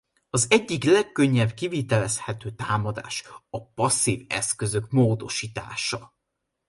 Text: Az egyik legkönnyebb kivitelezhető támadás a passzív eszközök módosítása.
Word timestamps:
Az 0.29 0.47
egyik 0.49 0.83
legkönnyebb 0.83 1.51
kivitelezhető 1.53 2.51
támadás 2.51 3.23
a 3.49 3.67
passzív 3.73 4.25
eszközök 4.29 4.89
módosítása. 4.91 6.13